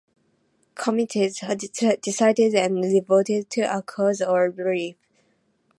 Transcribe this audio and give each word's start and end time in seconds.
Committed- 0.73 1.31
dedicated 1.79 2.55
and 2.55 2.81
devoted 2.81 3.51
to 3.51 3.61
a 3.61 3.83
cause 3.83 4.19
or 4.19 4.49
belief. 4.49 4.95